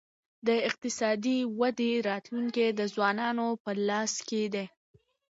د 0.47 0.49
اقتصادي 0.69 1.37
ودې 1.59 1.91
راتلونکی 2.09 2.67
د 2.79 2.81
ځوانانو 2.93 3.47
په 3.63 3.71
لاس 3.87 4.13
کي 4.27 4.43
دی. 4.53 4.65